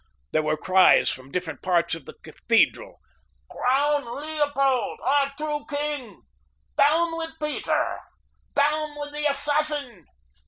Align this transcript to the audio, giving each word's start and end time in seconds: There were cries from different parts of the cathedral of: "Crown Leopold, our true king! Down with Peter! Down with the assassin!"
There 0.31 0.41
were 0.41 0.57
cries 0.57 1.11
from 1.11 1.29
different 1.29 1.61
parts 1.61 1.93
of 1.93 2.05
the 2.05 2.15
cathedral 2.23 2.95
of: 3.51 3.55
"Crown 3.55 4.03
Leopold, 4.19 4.99
our 5.03 5.31
true 5.37 5.63
king! 5.69 6.23
Down 6.75 7.15
with 7.17 7.37
Peter! 7.39 7.99
Down 8.55 8.97
with 8.99 9.11
the 9.13 9.25
assassin!" 9.29 10.07